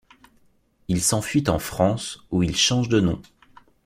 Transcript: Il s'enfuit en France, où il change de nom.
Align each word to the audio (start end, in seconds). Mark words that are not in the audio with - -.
Il 0.87 0.99
s'enfuit 1.03 1.43
en 1.47 1.59
France, 1.59 2.25
où 2.31 2.41
il 2.41 2.55
change 2.57 2.89
de 2.89 2.99
nom. 3.01 3.21